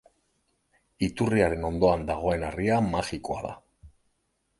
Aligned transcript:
Iturriaren 1.07 1.67
ondoan 1.69 2.05
dagoen 2.07 2.45
harria 2.47 2.79
magikoa 2.87 3.37
da. 3.45 3.53